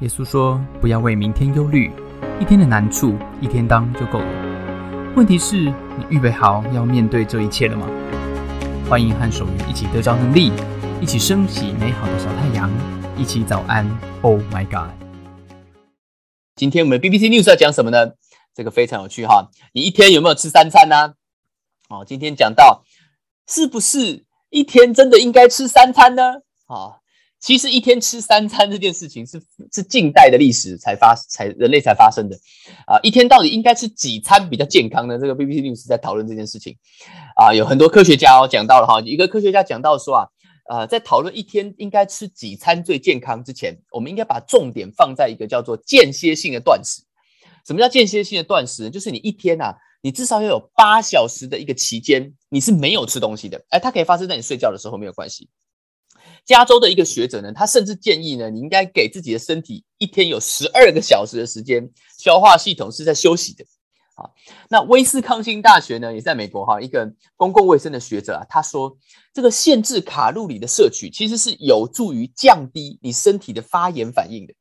[0.00, 1.90] 耶稣说：“不要为明天忧虑，
[2.40, 5.12] 一天的难处一天当就够了。
[5.16, 7.84] 问题是，你预备好要面对这一切了吗？”
[8.88, 10.52] 欢迎和守愚一起得着能力，
[11.00, 12.70] 一起升起美好的小太阳，
[13.16, 13.84] 一起早安。
[14.22, 14.92] Oh my God！
[16.54, 18.12] 今天我们 BBC News 要讲什么呢？
[18.54, 19.50] 这个非常有趣哈。
[19.72, 21.14] 你一天有没有吃三餐呢？
[21.88, 22.84] 哦，今天讲到
[23.48, 26.22] 是不是一天真的应该吃三餐呢？
[26.68, 27.02] 啊？
[27.40, 29.40] 其实一天吃三餐这件事情是
[29.72, 32.36] 是近代的历史才发才人类才发生的
[32.86, 32.98] 啊！
[33.02, 35.18] 一天到底应该吃几餐比较健康呢？
[35.18, 36.76] 这个 BBC News 在讨论这件事情
[37.36, 40.26] 啊，有很多科学家哦讲到了哈，一个科学家讲到说啊，
[40.68, 47.02] 呃，在讨论一天应该吃几餐最健康之前，我们应该把重点放在一个叫做间歇性的断食。
[47.64, 48.90] 什么叫间歇性的断食？
[48.90, 53.64] 就是你一天啊，你至少要有八小时的一个期间，你是没有吃东西的。
[53.68, 55.48] 哎，它可以发生在你睡觉的时候，没有关系。
[56.48, 61.86] 加州的一个学者呢，他甚至建议呢，你应该给自己的身体一天有十二个小时的时间，
[62.18, 63.64] 消化系统是在休息的。
[64.14, 64.24] 啊，
[64.70, 68.96] 那威斯康星大学呢，也在美国哈，一个公共卫生的学者啊，他说
[69.34, 74.54] 这个限制卡路里的摄取，其实是有助于降低你身体的发炎反应的。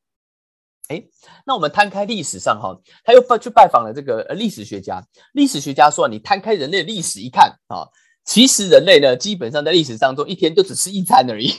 [0.89, 1.01] 哎，
[1.45, 5.01] 那我们摊开历史上哈，他又去拜访了这个历史学家，
[5.31, 7.87] 历史学家说，你摊开人类历史一看啊，
[8.25, 11.51] 其实人类呢，基本上在历史当中一天就只吃一餐而已。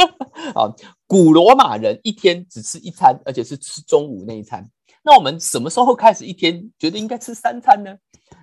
[0.54, 0.74] 啊，
[1.06, 4.68] 古罗马人一天只吃一餐，而且是吃中午那一餐。
[5.02, 7.96] 那我们什么时候开始一天觉得应该吃三餐呢？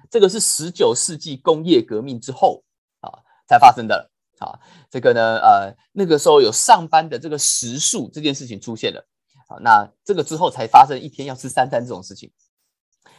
[0.09, 2.63] 这个是十九世纪工业革命之后
[3.01, 3.11] 啊
[3.47, 4.11] 才发生的。
[4.39, 4.57] 啊，
[4.89, 9.07] 这个呢，呃，那个时候有上班的这个时数这件事情出现了。
[9.47, 12.31] 啊，那这个之后才发生一天要吃三餐这种事情。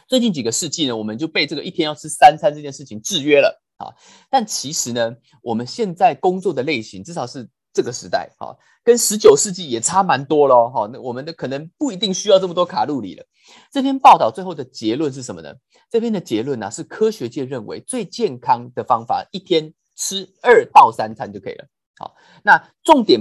[0.07, 3.61] 最近几个世纪呢，我们就被这个一天要吃三餐这件事情制约了。
[3.77, 3.91] 啊，
[4.29, 7.49] 但其实呢，我们现在工作的类型至少是。
[7.73, 10.89] 这个时代，哈，跟十九世纪也差蛮多喽，哈。
[10.91, 13.25] 那我们的可能不一定需要这么多卡路里了。
[13.71, 15.53] 这篇报道最后的结论是什么呢？
[15.89, 21.65] 这篇的结论呢，是科学界认为最健康的方法，一天吃二到三餐就可以了。
[21.97, 23.19] 好，那重点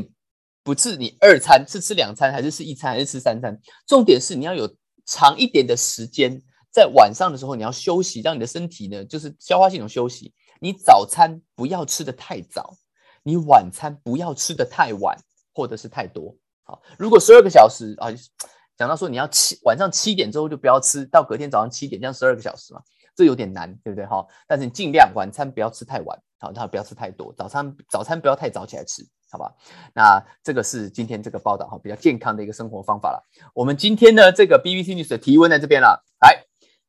[0.62, 3.58] 不是你二餐是吃两餐，还是吃一餐，还是吃三餐？
[3.86, 4.68] 重点是你要有
[5.06, 10.32] 长一点的时间，在晚上的时候你要休息，让你的身体呢，就是消化系统休息。
[10.60, 12.74] 你早餐不要吃的太早。
[13.28, 15.14] 你晚餐不要吃的太晚，
[15.52, 16.34] 或者是太多。
[16.62, 18.08] 好，如果十二个小时啊，
[18.74, 22.80] 讲到说你要七晚上七点之后就不要吃到隔天早上七点，这样十二个小时嘛，
[23.14, 24.06] 这有点难，对不对？
[24.06, 29.54] 哈，但是你尽量晚餐不要吃太晚，好，然后不要吃太多，早餐早餐不要太早起来吃，好吧？
[29.92, 33.22] 那这个是今天这个报道哈，比较健康的一个生活方法了。
[33.52, 36.47] 我们今天呢，这个 BBC News 的提问在这边了，来。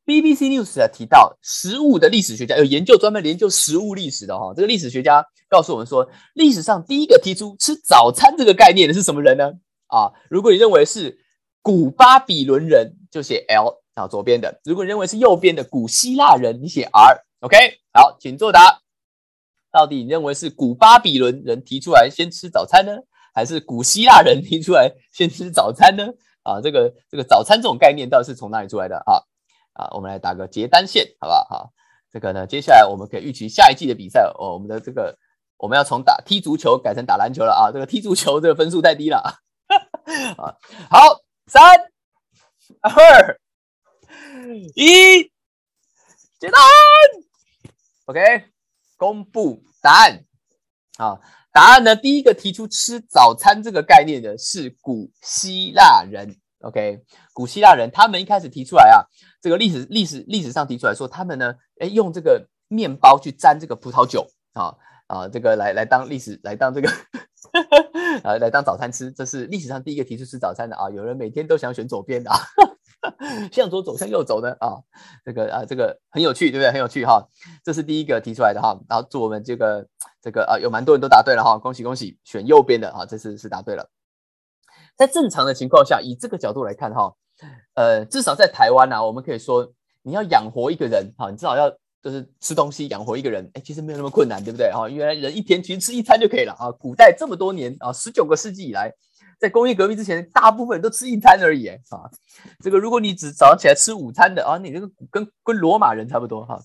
[0.10, 9.52] BBC News 啊提到食物的历史学家有研究专门研究食物历史的哈，这个历史学家告诉我们说，历史上第一个提出吃早餐这个概念的是什么人呢？
[9.86, 11.20] 啊，如果你认为是
[11.62, 17.24] 古巴比伦人，就写 L 啊，左边的；如果你认为是右边的古希腊人，你写 R。
[17.42, 17.56] OK，
[17.94, 18.82] 好，请作答。
[19.72, 22.94] 到底你认为是古巴比伦人提出来先吃早餐呢，
[23.32, 26.08] 还是古希腊人提出来先吃早餐呢？
[26.42, 29.22] 啊，这个这个早餐这种概念到底是从哪里出来的啊？
[29.80, 31.48] 啊，我们来打个结单线，好不好？
[31.50, 31.74] 好，
[32.12, 34.52] 这个呢，接下来我们可以预期下一季的比赛哦。
[34.54, 35.18] 我们的这个
[35.56, 37.72] 我们要从打踢足球改成打篮球了啊！
[37.72, 39.18] 这个踢足球这个分数太低了
[40.38, 40.58] 啊。
[40.90, 41.64] 好，三、
[42.82, 43.40] 二、
[44.76, 45.24] 一，
[46.40, 46.60] 接单。
[48.06, 48.20] OK，
[48.98, 50.26] 公布答案。
[50.98, 51.22] 啊，
[51.54, 56.36] 答案呢，第一个提出吃早餐这个概念的是古希腊人。
[56.62, 57.02] OK，
[57.34, 59.08] 古希腊人他们一开始提出来啊，
[59.42, 64.76] 这个历史历史历史上提出来说，他们呢，哎，用这个面包去沾这个葡萄酒啊
[65.08, 66.90] 啊，这个来来当历史来当这个
[68.24, 70.90] 啊来当早餐吃，这是历史上第一个提出吃早餐的啊。
[70.90, 72.38] 有人每天都想选左边的，啊
[73.54, 74.76] 向左走向右走的啊，
[75.24, 76.72] 这个啊这个很有趣，对不对？
[76.72, 77.26] 很有趣哈，
[77.64, 78.78] 这是第一个提出来的哈。
[78.90, 79.88] 然后祝我们这个
[80.22, 83.90] 这个啊，有蛮多人都答对了哈，恭喜恭喜，选右边的啊，这次是答对了。
[85.00, 87.16] 在正常的情况下，以这个角度来看，哈，
[87.74, 89.66] 呃，至少在台湾呢，我们可以说，
[90.04, 91.72] 你要养活一个人，哈，你至少要
[92.04, 94.70] 就是吃东西养活一个人，哎，其实没有那么困难，对不对？
[94.74, 96.70] 哈，原来人一天其实吃一餐就可以了啊。
[96.74, 98.94] 古代这么多年啊，十九个世纪以来，
[99.40, 101.80] 在工业革命之前，大部分人都吃一餐而已，啊，
[102.62, 106.60] 这个如果你只早上起来吃午餐的啊，你这个跟跟罗马人差不多，哈。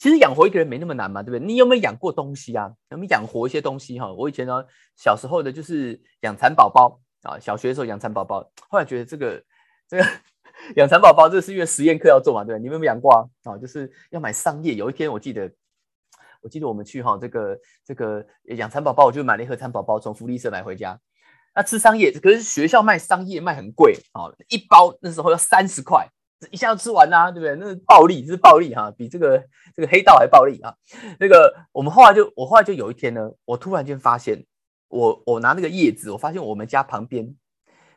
[0.00, 1.46] 其实养活一个人没那么难嘛，对不对？
[1.46, 2.72] 你有没有养过东西啊？
[2.90, 4.00] 有没有养活一些东西？
[4.00, 4.64] 哈，我以前呢，
[4.96, 6.98] 小时候的就是养蚕宝宝。
[7.22, 9.42] 啊，小学的时候养蚕宝宝，后来觉得这个
[9.88, 10.04] 这个
[10.76, 12.58] 养蚕宝宝，这是因为实验课要做嘛，对？
[12.58, 13.24] 你们有没有养过啊？
[13.44, 14.74] 啊，就是要买桑叶。
[14.74, 15.50] 有一天我记得，
[16.42, 20.98] 我记得我们去哈这个这个养蚕宝宝，我就买了一盒蚕宝宝，从福利社买回家。
[21.54, 26.06] 那吃桑叶，可是学校卖桑叶卖很贵啊，一包那时候要三十块，
[26.52, 27.56] 一下就吃完啦，对不对？
[27.56, 29.44] 那是暴利，是暴利哈，比这个
[29.74, 30.72] 这个黑道还暴利啊。
[31.18, 34.46] 那个我们后来就，我后来就有一天呢，我突然间发现，
[34.90, 37.24] 我我拿那个叶子，我发现我们家旁边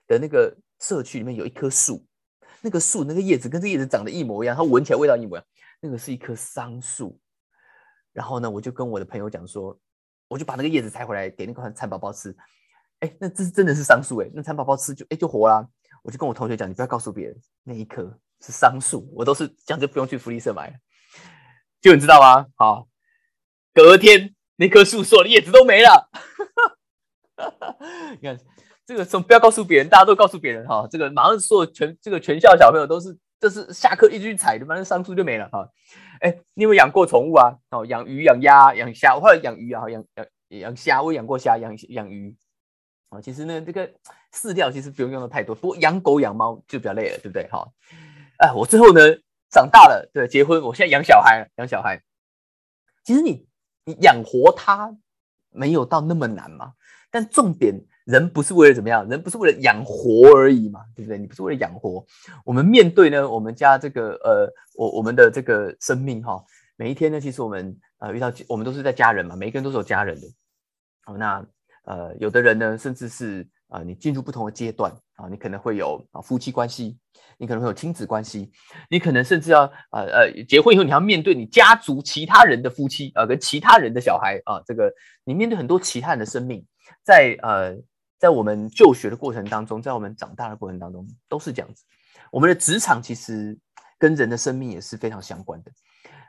[0.07, 2.05] 的那个社区里面有一棵树，
[2.61, 5.45] 那个树那个叶子跟这叶子长得一模一样，它闻起来味道一模一样，
[5.81, 7.19] 那个是一棵桑树。
[8.13, 9.77] 然后呢，我就跟我的朋友讲说，
[10.27, 12.35] 我就把那个叶子采回来给那个蚕宝宝吃。
[12.99, 15.67] 哎，那这是真的是桑树哎，那蚕宝宝吃就哎就活啦。
[16.03, 18.03] 我就跟我同学讲，你不要告诉别人，那一棵
[18.39, 20.79] 是桑树，我都是这样就不用去福利社买。
[21.81, 22.45] 就你知道吗？
[22.55, 22.87] 好，
[23.73, 26.09] 隔天那棵树所有的叶子都没了。
[28.21, 28.37] 你看
[28.85, 30.87] 这个，从不要告诉别人，大家都告诉别人哈。
[30.89, 35.69] 这个马上所有全这个全校小朋友都是，这是下课一直去采的，反正上树就没了哈。
[36.19, 37.55] 哎，你有没有养过宠物啊？
[37.71, 39.89] 哦，养鱼、养鸭、养虾，或者养鱼啊？
[39.89, 42.35] 养养养虾，我养过虾，养养鱼。
[43.09, 43.89] 啊，其实呢，这个
[44.33, 47.47] 饲料其实不用用的太多，不过养狗养猫就比较累了，对不对？
[47.49, 47.67] 哈，
[48.37, 49.01] 哎，我最后呢
[49.49, 52.01] 长大了，对，结婚，我现在养小孩，养小孩。
[53.03, 53.45] 其实你
[53.85, 54.97] 你养活它
[55.51, 56.73] 没有到那么难嘛，
[57.13, 61.17] 但重点，人不是为了怎么样，人不是为了养活而已嘛，对不对？
[61.17, 62.03] 你不是为了养活，
[62.43, 66.43] 我们面对呢，我们家这个呃，我我们的这个生命哈，
[66.75, 70.27] 每一天呢，其实我们呃遇到我们都是在家人嘛，每一个人都是有家人的，
[71.03, 71.45] 好那。
[71.85, 76.97] 呃，有的人呢，甚至是啊，你进入不同的阶段啊，你可能会有啊夫妻关系，
[77.37, 78.49] 你可能会有亲子关系，
[78.89, 84.89] 你可能甚至要呃呃结婚以后，你要面对你家族其他人的夫妻啊，跟其他人的小孩啊，这个
[85.25, 86.65] 你面对很多其他人的生命，
[87.03, 87.75] 在呃
[88.17, 91.83] 在我们就学的过程当中，在我们长大的过程当中，都是这样子。
[92.31, 93.57] 我们的职场其实
[93.99, 95.71] 跟人的生命也是非常相关的。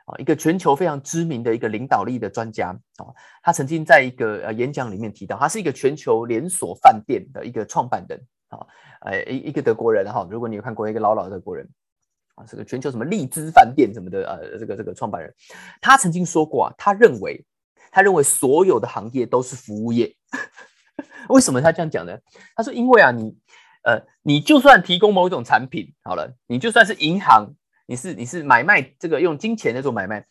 [0.05, 3.09] 啊，一个全球非常知名的一个领导力的专家啊，
[3.41, 8.59] 他曾经在一个呃演讲里面提到，他是一个全球连锁饭店的一个创办人啊，
[9.01, 11.67] 呃一一个德国人哈，如果你有看过一个老老的德国人
[12.35, 15.33] 啊，这个全球什么利兹饭店什么的呃，这个这个创办人，
[15.81, 17.43] 他曾经说过啊，他认为
[17.95, 20.13] 他认为所有的行业都是服务业，
[21.29, 22.11] 为什么他这样讲呢？
[22.53, 23.37] 他说因为啊，你
[23.85, 27.55] 呃你就算提供某种产品好了，你就算是银行。
[27.87, 30.25] 你是你是买卖这个用金钱在做买卖，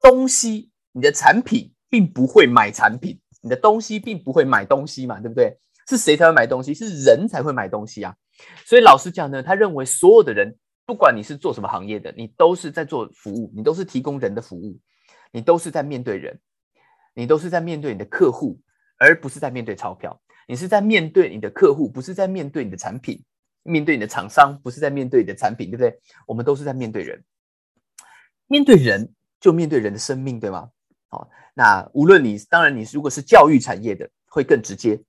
[0.00, 5.58] 东西你的产品并不会买产品，你的东西并不会买东西嘛，对不对？
[5.86, 6.72] 是谁才会买东西？
[6.72, 8.16] 是人才会买东西啊。
[8.64, 10.56] 所以老实讲呢，他认为所有的人，
[10.86, 14.80] 不管你是做什么行业的，你都是在做服务，你都是提供人的服务，
[15.30, 16.40] 你都是在面对人，
[17.18, 18.60] 你都是在面对你的客户，
[18.96, 20.20] 而不是在面对钞票。
[20.46, 23.20] 你是在面对你的客户，不是在面对你的产品。
[23.64, 26.00] 面对你的厂商，不是在面对你的产品，对不对？
[26.28, 27.24] 我们都是在面对人，
[28.46, 30.70] 面对人就面对人的生命，对吗？
[31.08, 35.02] 好，那无论你，当然你如果是教育产业的，会更直接。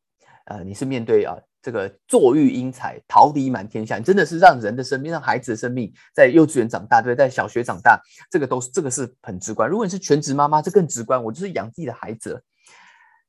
[0.45, 7.15] 呃，你是面对啊这个坐育英才，桃李满天下，真的是让人的生命，让孩子的生命在幼稚园长大，对？
[7.15, 8.01] 在小学长大，
[8.31, 9.69] 这个都是这个是很直观。
[9.69, 12.41] 如果你是全职妈妈，这更直观，我就是养自己的孩子。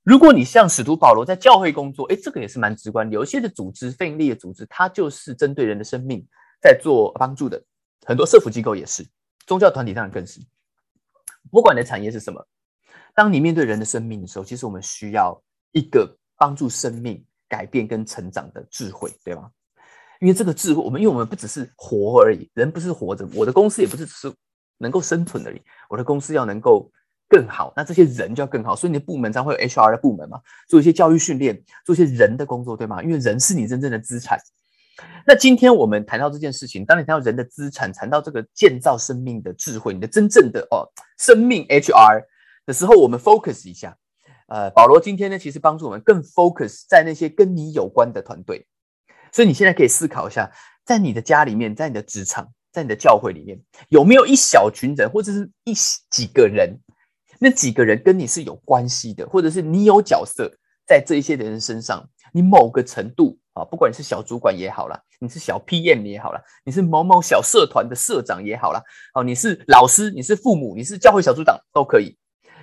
[0.03, 3.11] 如果你像使徒保罗在教会工作，哎，这个也是蛮直观。
[3.11, 6.27] 有一些的组织、非营利的组织，它就是针对人的生命
[6.63, 7.63] 在做帮助的。
[8.07, 9.07] 很多社福机构也是，
[9.47, 10.41] 宗教团体当然更是。
[11.51, 12.47] 不管你的产业是什么，
[13.15, 15.43] 当你面对人的生命的时候，其实我们需要
[15.73, 19.51] 一个帮助生命改变跟成长的智慧，对吗？
[20.21, 24.33] 因为这个智慧，我们因为我们不只是活而已，人不是活着，我的公司也不是只是
[24.79, 26.91] 能够生存而已，我的公司要能够。
[27.33, 33.01] 更好，那这些人就要更好，所以你的部门才会有 HR 的部门嘛，做一些教育训练，做一些人的工作，对吗？
[33.05, 34.37] 因为人是你真正的资产。
[35.25, 40.83] 那今天我们谈到这件事情，当你谈到人的资产，谈到这个建造生命的智慧，你的真正的哦
[41.19, 42.25] 生命 HR
[42.67, 43.97] 的时候，我们 focus 一下。
[44.51, 48.67] 呃，保罗今天呢，其实帮助我们更 focus 在那些跟你有关的团队。
[49.33, 50.51] 所以你现在可以思考一下，
[50.85, 55.73] 在你的家里面，在你的职场，在你的教会里面，有没有一小群人，或者是一
[56.11, 56.77] 几个人？
[57.39, 60.53] 那几个人跟你是有关系的，或者是你有角色
[60.85, 68.83] 在这一些的人身上，你某个程度啊，不管你是小主管也好了，你是小 PM 也好了，你是某某小社团的社长也好了，
[69.15, 72.19] 哦，你是老师，你是父母，你是教会小组长都可以。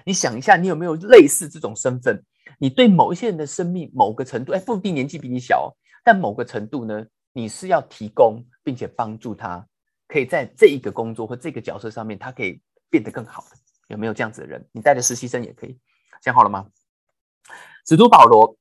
[0.08, 2.24] 你想一下，你有没有类似这种身份？
[2.60, 9.68] 你对某一些人的生命某个程度，哎，不一定年纪比你小，但某个程度呢，你是要提供并且帮助他，
[10.08, 13.58] 可以在这一个工作或这个角色上面，他可以变得更好的。
[13.90, 14.66] 有没有这样子的人？
[14.72, 15.78] 你带着实习生也可以，
[16.24, 16.66] 想好了吗？
[17.86, 18.58] 使徒保罗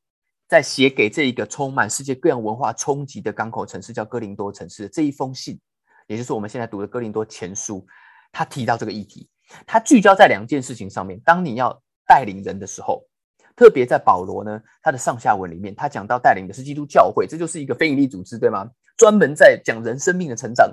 [0.49, 5.61] 在写给这一个充满世界各样文化冲击的港口城市，叫哥林多城市的这一封信，
[6.09, 7.87] 也就是我们现在读的哥林多前书，
[8.33, 9.29] 他提到这个议题，
[9.67, 11.21] 他聚焦在两件事情上面。
[11.25, 13.07] 当你要带领人的时候，
[13.55, 18.69] 特别在保罗呢，他的上下文里面，他讲到带领的是基督教会，这就是一个非营利组织，对吗？
[18.97, 20.71] 专门在讲人生命的成长。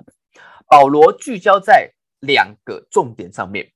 [0.67, 3.69] 保罗聚焦在两个重点上面。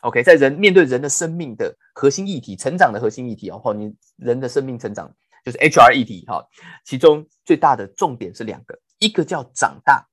[0.00, 5.12] OK，在人面对人的生命的核心议题，成长的核心议题哦，或你人的生命成长
[5.44, 6.44] 就是 HR 议题哈。
[6.84, 10.06] 其中最大的重点是两个，一个叫长大，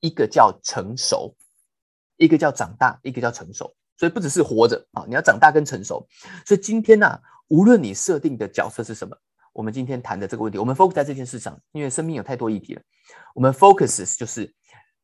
[0.00, 1.34] 一个叫成熟。
[2.16, 3.74] 一个叫长大，一个叫成熟。
[3.98, 6.06] 所以不只是活着啊，你要长大跟成熟。
[6.44, 7.18] 所以今天呢，
[7.48, 9.16] 无论你设定的角色是什么，
[9.54, 12.82] 我们今天谈的这个问题，我们 focus 在这件事上，因为生命有太多议题了。
[13.34, 14.54] 我们 focuses 就是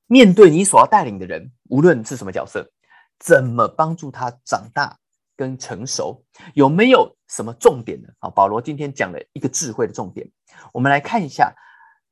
[0.06, 2.70] 面对你所要带领的人，无论是什么角色。
[3.18, 4.98] 怎么帮助他长大
[5.36, 6.24] 跟成熟？
[6.54, 8.08] 有没有什么重点呢？
[8.18, 10.28] 啊，保罗今天讲了一个智慧的重点，
[10.72, 11.54] 我们来看一下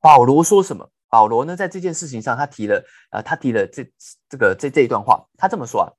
[0.01, 0.89] 保罗说什么。
[1.11, 3.85] 保罗呢，在这件事情上，他提了呃，他提了这
[4.29, 5.93] 这个这这一段话，他这么说啊，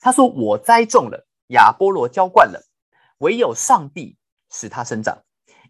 [0.00, 2.64] 他说：“我栽种了，亚波罗浇灌了，
[3.18, 4.16] 唯有上帝
[4.50, 5.22] 使他生长，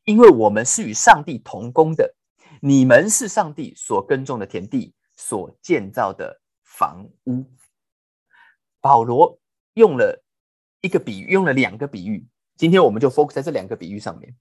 [0.04, 2.14] 因为我们是与上帝同工的，
[2.60, 7.44] 你们是上帝所耕种的田地，所建造的房屋。”
[8.82, 9.40] 保罗
[9.74, 10.22] 用了
[10.82, 12.26] 一个比喻，用了两个比喻。
[12.58, 14.36] 今天我们就 focus 在这两个比喻上面。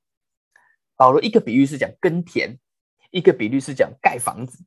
[0.97, 2.59] 保罗一个比喻是讲耕田，
[3.11, 4.57] 一个比喻是讲盖房子。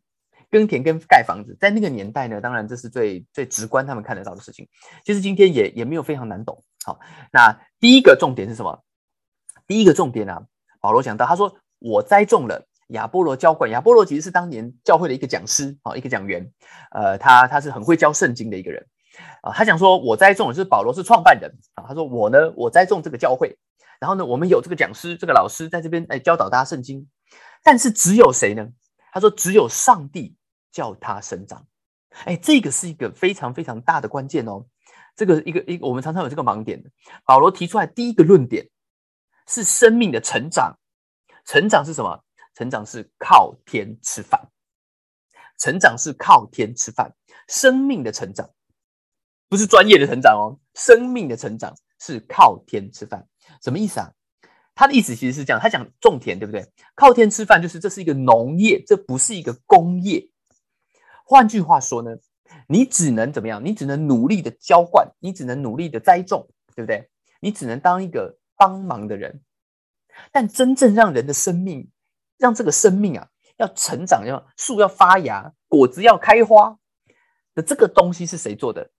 [0.50, 4.68] 耕田跟盖房子，在那个年代呢，当然这是最最直观他们看得到的事情。
[5.04, 6.62] 其实今天也也没有非常难懂。
[6.84, 7.00] 好，
[7.32, 8.84] 那第一个重点是什么？
[9.66, 10.40] 第一个重点啊，
[10.80, 13.68] 保罗讲到，他说我栽种了，亚波罗浇灌。
[13.72, 16.48] 亚波罗其实是当年教会的一个讲师，啊，一个讲员。
[16.92, 18.86] 呃，他他是很会教圣经的一个人。
[19.42, 21.82] 啊，他讲说，我栽种就是保罗是创办人啊。
[21.88, 23.58] 他说我呢，我栽种这个教会，
[23.98, 27.08] 然后呢，我们有这个讲师，这个老师在这边哎教导大家圣经。
[27.64, 28.68] 但是只有谁呢？
[29.12, 30.36] 他说只有上帝
[30.70, 31.66] 叫他生长。
[32.26, 34.64] 哎，这个是一个非常非常大的关键哦。
[35.16, 36.90] 这个一个一个，我们常常有这个盲点的。
[37.24, 38.68] 保罗提出来第一个论点
[39.48, 40.78] 是生命的成长，
[41.44, 42.22] 成长是什么？
[42.54, 44.48] 成长是靠天吃饭，
[45.58, 47.12] 成长是靠天吃饭，
[47.48, 48.48] 生命的成长。
[49.48, 53.26] 不是专业的成长哦，生命的成长是靠天吃饭，
[53.62, 54.12] 什么意思啊？
[54.74, 56.66] 他的意思其实是这样，他讲种田，对不对？
[56.94, 60.28] 靠天吃饭就是这是一个农业，这不是一个工业。
[61.24, 62.16] 换句话说呢，
[62.66, 63.64] 你只能怎么样？
[63.64, 67.08] 你只能努力的浇灌，你只能努力的栽种，对不对？
[67.40, 69.42] 你只能当一个帮忙的人。
[70.30, 71.88] 但真正让人的生命，
[72.38, 76.76] 让这个生命啊要成长，要树要发芽，果子要开花
[77.54, 78.90] 的这个东西是谁做的？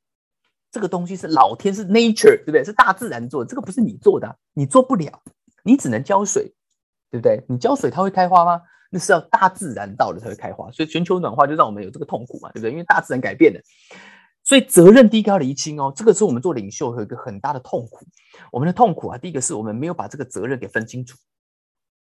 [0.72, 2.64] 这个东西是老天是 nature，对不对？
[2.64, 5.22] 是大自然做的，这个不是你做的，你做不了，
[5.66, 6.54] 你只能浇水，
[7.10, 7.44] 对不对？
[7.50, 8.62] 你浇水它会开花吗？
[8.92, 10.72] 那是要大自然到了才会开花。
[10.72, 12.72] 所以全球暖化就让我们有这个痛苦嘛，对不对？
[12.72, 13.60] 因为大自然改变了，
[14.44, 15.92] 所以责任第一个要厘清哦。
[15.96, 18.06] 这个是我们做领袖有一个很大的痛苦。
[18.52, 21.18] 我们的痛苦啊，第一个是我们没有把这个责任给分清楚。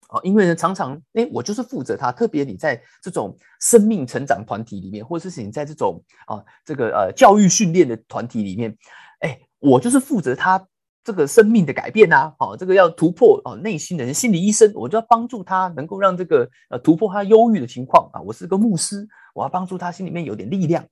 [0.09, 2.11] 哦，因为呢，常常哎，我就是负责他。
[2.11, 8.77] 特别你在这种生命成长团体里面，或者是你在这种啊，这个呃教育训练的团体里面，
[9.21, 10.63] 哎，我就是负责他
[11.05, 12.33] 这个生命的改变呐。
[12.39, 18.19] 好，这个要突破哦，内心的人心理医生，我就要帮助他能够让这个呃突破他忧郁的情况啊。
[18.19, 20.83] 我是个牧师，我要帮助他心里面有点力量。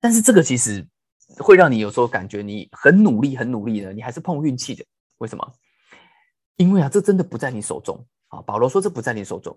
[0.00, 0.86] 但是这个其实
[1.38, 4.84] 会让你有时候感觉你很努力，很努力的，你还是碰运气的。
[5.18, 5.52] 为什么？
[6.56, 8.42] 因为啊，这真的不在你手中啊。
[8.42, 9.56] 保罗说这不在你手中，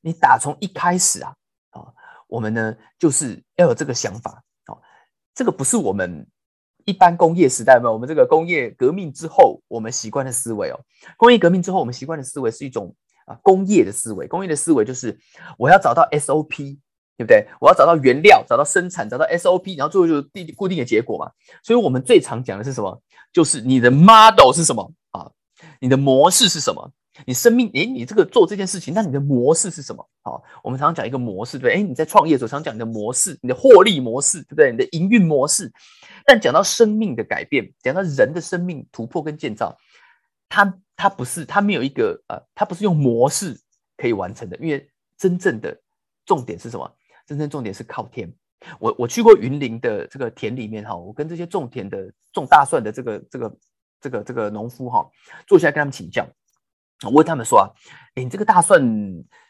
[0.00, 1.34] 你打从一开始啊，
[1.70, 1.92] 啊，
[2.28, 4.78] 我们呢就是要有这个想法啊。
[5.34, 6.26] 这个不是我们
[6.84, 10.80] 一般工业时代嘛，我们这个工业革命之后，我们习惯的思维哦。
[11.16, 12.94] 工业革命之后，我们习惯的思维是一种
[13.26, 14.26] 啊工业的思维。
[14.26, 15.18] 工业的思维就是
[15.58, 16.78] 我要找到 SOP，
[17.16, 17.46] 对不对？
[17.60, 21.30] 我要找到原料，找到生产，找到 SOP，然后最后就是定固定的结果嘛。
[21.62, 23.00] 所以我们最常讲的是什么？
[23.32, 25.30] 就是你的 model 是什么啊？
[25.80, 26.90] 你的模式是什么？
[27.26, 30.08] 你生命，诶，你这个做这件事情，那你的模式是什么？
[30.22, 34.70] 好，我们常常讲一个模式，对，诶，你在创业的时候常讲你的模式，你的获利模式，对不对？
[34.70, 35.70] 你的营运模式。
[36.24, 39.76] 但讲到生命的改变，讲到人的生命突破跟建造，
[40.48, 43.60] 它它不是，它没有一个呃，它不是用模式
[43.96, 44.88] 可以完成的，因为
[45.18, 45.78] 真正的
[46.24, 46.90] 重点是什么？
[47.26, 48.32] 真正重点是靠天。
[48.78, 53.54] 我我去过云林的这个田里面哈，我跟这些种田的、种大蒜的这个这个。
[54.02, 55.08] 这个这个农夫哈，
[55.46, 56.26] 坐下来跟他们请教，
[57.04, 57.64] 我问他们说啊，
[58.14, 58.80] 哎，你这个大蒜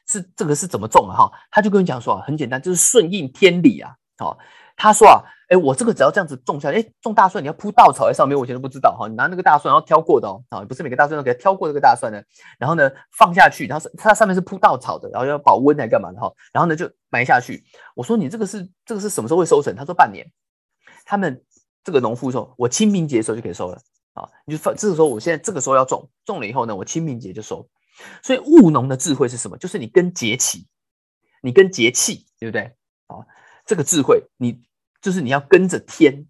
[0.09, 1.17] 是这个是怎么种啊？
[1.17, 3.95] 哈，他就跟你讲说啊，很简单，就是顺应天理啊。
[4.19, 4.39] 好，
[4.77, 9.09] 他说啊，哎，我这个只要这样子种下来，哎，种大蒜你要铺稻草在上面，我以前都不知道哈。
[9.09, 12.21] 你拿那个大蒜要挑过的哦，啊，不是每个大蒜都给它挑过这个大蒜呢。
[12.59, 16.33] 然后呢，放下去，然后它上面是铺稻草的，然后要保温来干嘛的哈。
[16.53, 17.63] 然后呢，就埋下去。
[17.95, 19.75] 我说你这个是这个是什么时候会收成？
[19.75, 20.27] 他说半年。
[21.05, 21.43] 他们
[21.83, 23.79] 这个农夫说，我清明节的时候就可以收了。
[24.15, 27.69] 啊，你就放这个时候，我现在这个时候要种，种了以后呢，我清明节就收。
[28.23, 29.57] 所以务农的智慧是什么？
[29.59, 30.67] 就是你跟节气，
[31.43, 32.63] 你跟节气，对不对？
[33.07, 33.25] 啊，
[33.65, 34.63] 这个智慧，你
[35.01, 36.27] 就是你要跟着天。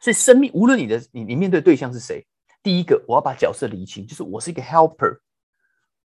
[0.00, 2.26] 所以生命，无论你的你你面对对象是谁，
[2.62, 5.20] 第一个我要把角色理清，就是我是一个 helper，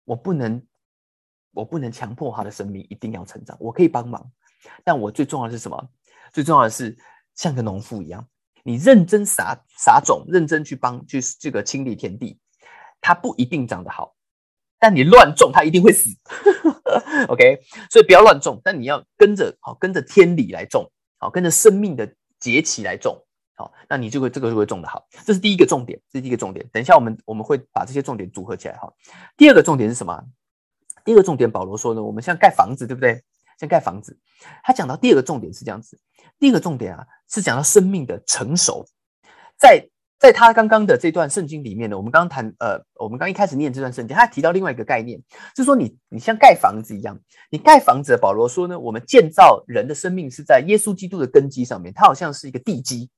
[0.05, 0.63] 我不能
[1.53, 4.33] 我不能强迫他的生命一定要成长，我可以帮忙，
[4.83, 5.89] 但我最重要的是什么？
[6.33, 6.97] 最重要的是
[7.35, 8.27] 像个农夫一样，
[8.65, 12.39] 你认真撒撒种，认真去帮，去这个清理田地，
[13.01, 14.17] 它不一定长得好。
[14.81, 16.11] 但你乱种，它一定会死。
[17.29, 23.23] OK，所以不要乱种，但你要跟着好，跟着天理来种，好，跟着生命的节气来种，
[23.55, 25.07] 好，那你就会这个就会种得好。
[25.25, 26.67] 这是第一个重点，这是第一个重点。
[26.73, 28.93] 等一下我们我们会把这些重点组合起来哈。
[29.37, 30.25] 第二个重点是什么？
[31.05, 33.23] 第二个重点，保罗说呢，我们像盖房子，对不对？
[33.59, 34.19] 像盖房子，
[34.63, 35.99] 他讲到第二个重点是这样子。
[36.39, 38.85] 第一个重点啊，是讲到生命的成熟，
[39.59, 39.89] 在。
[40.17, 45.21] 在他刚刚的这段圣经里面呢，我们刚刚谈，呃，我们刚一开始念这段圣经，他提到另外一个概念，
[45.55, 47.19] 就是说你你像盖房子一样，
[47.51, 53.11] 你盖房子，保罗说呢，我们建造人的生命是在耶稣基督的根基上面，它好像是一个地基。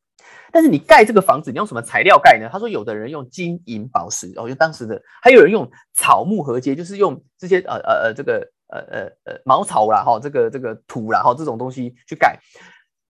[0.51, 2.49] 但是你盖这个房子，你用什么材料盖呢？
[2.51, 12.39] 他说，有的人用金银宝石，哦，用当时的，还有人用草木合接，就是用这些呃呃呃这个呃呃呃茅草啦，哈，这个这个土啦，哈，这种东西去盖。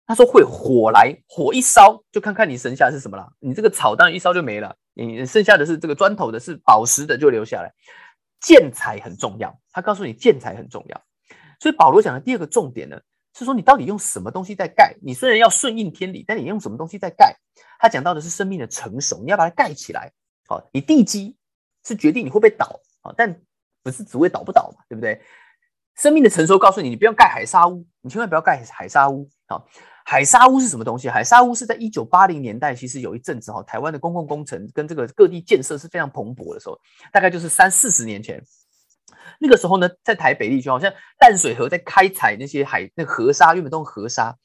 [0.06, 3.28] 他说会火来，火一烧就看看你剩下是什么了。
[3.40, 7.72] 你这个草当然一烧就没了，你剩下的是这个砖头的，是宝石的就留下来。
[8.38, 11.02] 建材很重要，他告诉你建材很重要。
[11.58, 13.00] 所以保罗讲的第二个重点呢，
[13.34, 14.94] 是说你到底用什么东西在盖？
[15.02, 17.34] 你虽然要顺应天理，但你用什么东西在盖？
[17.80, 20.12] 他讲到的是生命的成熟，你要把它盖起来。
[20.46, 21.36] 好，你地基
[21.84, 23.40] 是决定你会不会倒，好，但
[23.82, 25.20] 不是只会倒不倒嘛，对不对？
[25.96, 29.62] 生命的成熟告诉你，你不要盖海沙屋，你千万不要盖海沙屋，啊。
[30.08, 31.08] 海沙屋是什么东西？
[31.08, 36.78] 海沙屋是在一九八零年代，其实有一阵子哈，台湾的公共工程跟这个各地建设是非常蓬勃的时候，
[37.12, 38.40] 大概就是三四十年前。
[39.40, 44.36] 那个时候呢，在台北地区，好像淡水河在开采那些海那河沙，原本都是河沙，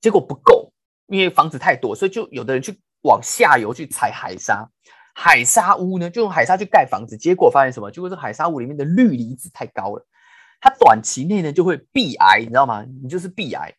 [0.00, 0.72] 结果不够，
[1.08, 4.68] 因为房子太多，所以就有的人去往下游去采海沙。
[5.14, 7.90] 海沙屋呢，就用海沙去盖房子，结果发现什么？
[7.90, 10.06] 结果这海沙屋里面的氯离子太高了，
[10.62, 12.86] 它短期内呢就会闭癌，你知道吗？
[13.02, 13.74] 你就是闭癌。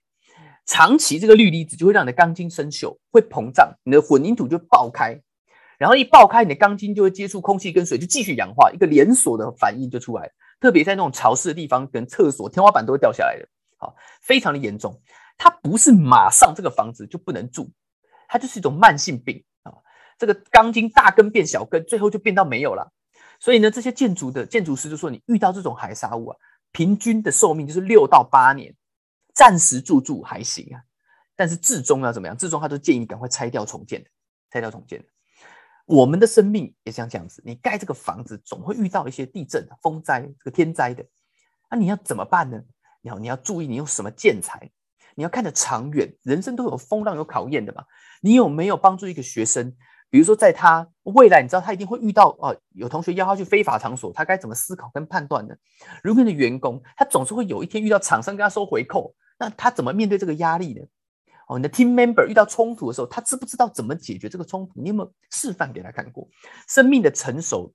[0.66, 5.22] 长期这个氯离子就会让你的钢筋生锈，会膨胀，你的混凝土就爆开，
[5.78, 10.30] 然后一爆开，你的钢筋就会接触空气跟水，就继续氧化，一个连锁的反应就出来。
[10.60, 15.02] 特别在那种潮湿的地方，跟厕所天花板都会掉下来的，好，非常的严重。
[15.38, 17.70] 它不是马上这个房子就不能住，
[18.28, 19.74] 它就是一种慢性病啊。
[20.18, 22.92] 这个钢筋大根变小根，最后就变到没有了。
[23.40, 26.38] 所以呢，这些建筑的建筑师就说，你遇到这种海沙物啊，
[26.74, 28.76] 平均的寿命就是六到八年。
[29.34, 30.84] 暂时住住还行啊，
[31.36, 32.38] 但是至终要怎么样？
[32.38, 34.06] 至终他都建议赶快拆掉重建，
[34.52, 35.04] 拆掉重建。
[35.86, 41.04] 我们的生命也像这样子，你盖这个房子总会遇到一些地震、风灾、这个天灾的，
[41.72, 42.62] 那你要怎么办呢？
[43.02, 44.70] 你要你要注意你用什么建材，
[45.16, 47.84] 你要看得长远，人生都有风浪有考验的嘛。
[48.22, 49.76] 你有没有帮助一个学生？
[50.14, 55.56] 比如说在他未来，你知道他一定会遇到啊，有同学邀他去非法场所，他该怎么思考跟判断呢？
[56.04, 59.16] 如果你的员工，他总是会有一天遇到厂商跟他收回扣。
[59.40, 60.82] 那他怎么面对这个压力呢？
[61.48, 64.74] 哦，你的 team member 遇到冲突的时候，他知不知道怎么解决这个冲突？
[64.76, 66.28] 你有没有示范给他看过？
[66.68, 67.74] 生命的成熟，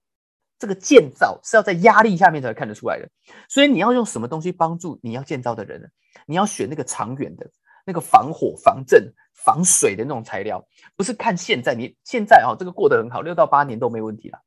[0.60, 3.08] 这个建造是要在压力下面才看得出来的。
[3.48, 5.88] 所以你要用什么东西帮助你要建造的人呢？
[6.24, 7.50] 你要选那个长远的、
[7.88, 10.62] 那个防火、防震、防水的那种材料，
[10.94, 11.74] 不是看现在。
[11.74, 14.38] 你现在哦，这个过得很好，六到八年都没问题了。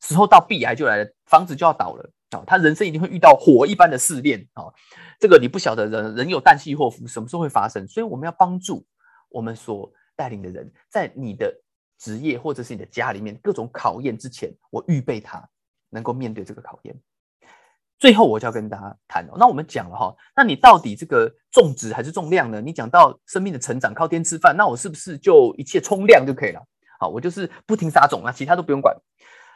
[0.00, 2.42] 时候到，B 癌就来了，房子就要倒了啊！
[2.46, 4.72] 他人生一定会遇到火一般的试炼啊！
[5.20, 7.86] 这个你不晓得，人人有旦夕祸福，什么时候会发生？
[7.86, 8.86] 所以我们要帮助
[9.28, 11.54] 我们所带领的人，在你的
[11.98, 15.46] 职业或者是你的家里面各种考验之前，我预备他
[15.90, 16.98] 能够面对这个考验。
[17.98, 22.60] 最后我就要跟大家谈哦，那我们讲了哈，那你到底这个重质还是重量呢？
[22.60, 26.62] 你讲到生命的成长靠天吃饭，那我是不是就一切冲量就可以了？
[27.00, 28.94] 好，我就是不停撒种啊，其他都不用管。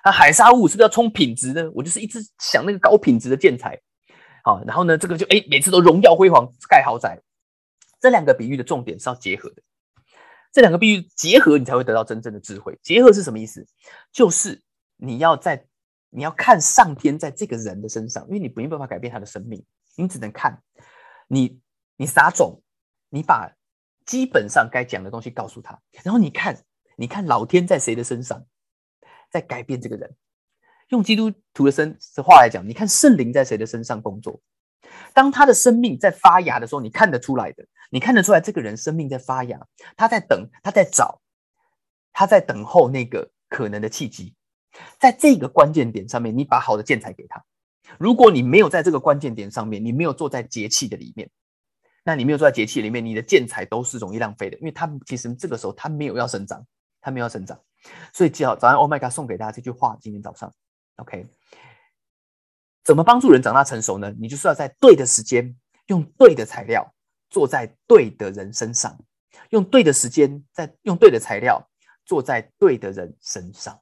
[0.02, 1.70] 那，海沙屋是不是要冲品质呢？
[1.74, 3.78] 我就是一直想那个高品质的建材，
[4.42, 7.20] 好，然后呢，这个就哎，每次都荣耀辉煌盖豪宅。
[8.00, 9.56] 这两个比喻的重点是要结合的，
[10.54, 12.78] 这两个比喻结合，你才会得到真正的智慧。
[12.82, 13.66] 结合是什么意思？
[14.10, 14.62] 就是
[14.96, 15.66] 你要在
[16.10, 19.64] 你要看上天在这个人的身上，因为你没办法改变他的生命，
[19.96, 20.62] 你只能看
[21.28, 21.58] 你
[21.96, 22.60] 你撒种，
[23.08, 23.50] 你把
[24.04, 26.62] 基本上该讲的东西告诉他，然后你看
[26.96, 28.44] 你看老天在谁的身上。
[29.32, 30.16] 在改变这个人，
[30.88, 34.42] 用基督徒的身的话来讲，你看圣灵在谁的身上工作？
[35.14, 39.64] 当他的生命在发芽的时候，你看得出来的，你看得出来这个人生命在发芽，
[39.96, 41.20] 他在等，他在找，
[42.12, 44.34] 他在等候那个可能的契机。
[44.98, 47.44] 在这个关键点上面，你把好的建材给他。
[47.98, 51.28] 如果你没有在这个关键点上面，你没有坐在节气的里面，
[52.04, 56.64] 那你没有坐在节气里面，你的建材都是容易浪费的，因为它其实这个时候它没有要生长，
[57.00, 57.60] 它没有要生长。
[58.12, 60.52] 所以记好，早上 Oh my God 送给大家这句话，今天早上
[60.96, 61.26] ，OK。
[62.84, 64.14] 怎么帮助人长大成熟呢？
[64.18, 65.54] 你就是要在对的时间，
[65.86, 66.94] 用对的材料，
[67.28, 68.98] 坐在对的人身上，
[69.50, 71.68] 用对的时间，在用对的材料，
[72.04, 73.78] 坐在对的人身上，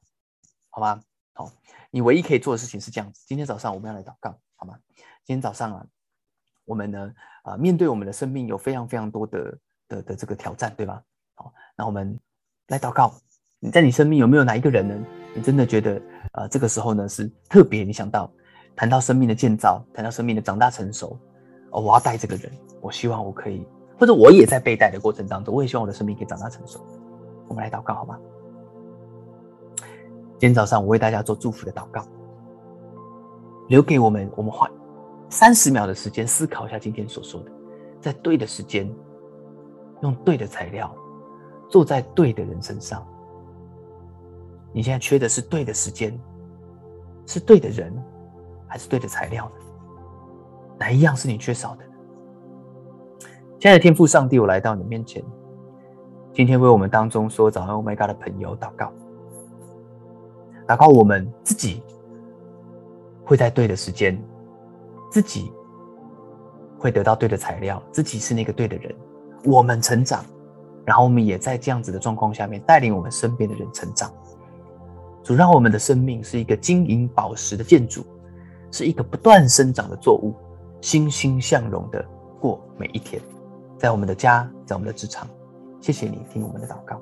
[0.69, 1.01] 好吗？
[1.33, 1.51] 好，
[1.91, 3.23] 你唯一可以做的事情是这样子。
[3.27, 4.75] 今天早上我们要来祷告，好吗？
[5.25, 5.85] 今天早上啊，
[6.65, 7.11] 我们呢
[7.43, 11.01] 啊，面对我们的生命有非常非常多的的的这个挑战，对吧？
[11.35, 12.19] 好，那我们
[12.67, 13.13] 来祷告。
[13.59, 14.95] 你在你生命有没有哪一个人呢？
[15.35, 16.01] 你真的觉得
[16.31, 18.31] 啊，这个时候呢是特别你想到。
[18.75, 21.19] 谈到生命的建造，谈到生命的长大成熟，
[21.71, 23.67] 哦，我要带这个人，我希望我可以，
[23.99, 26.79] 或者我也在被带的过程当中，我也希望我的生命可以长大成熟。
[27.49, 28.17] 我们来祷告好吗？
[30.39, 32.01] 今天早上我为大家做祝福的祷告，
[33.67, 34.71] 留给我们，我们花
[35.29, 37.51] 三十秒的时间思考一下今天所说的，
[37.99, 38.89] 在对的时间，
[40.01, 40.95] 用对的材料，
[41.69, 43.05] 坐在对的人身上。
[44.71, 46.17] 你现在缺的是对的时间，
[47.25, 47.93] 是对的人。
[48.71, 49.51] 还是对的材料呢？
[50.77, 51.83] 哪一样是你缺少的？
[53.59, 55.23] 亲爱的天父上帝，我来到你面前，
[56.31, 58.93] 今天为我们当中说早安 Oh my God 的朋友祷告，
[60.69, 61.81] 祷告我们自己
[63.25, 64.15] 会在对的时间，
[65.09, 65.51] 自己
[66.77, 68.95] 会得到对的材料，自己是那个对的人，
[69.45, 70.23] 我们成长，
[70.85, 74.13] 然后我们也在这样子的状况下面带领我们身边的人成长。
[75.23, 78.05] 主让我们的生命是一个金银宝石的建筑。
[78.71, 80.31] 是一个不断生长的作物，
[80.79, 82.05] 欣欣向荣的
[82.39, 83.19] 过每一天，
[83.79, 85.27] 在我们的家，在我们的职场。
[85.81, 87.01] 谢谢你听我们的祷告，